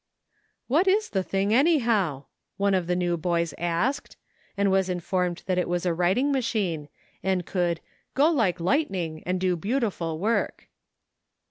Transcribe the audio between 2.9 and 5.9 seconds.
new boys asked, and was informed that it was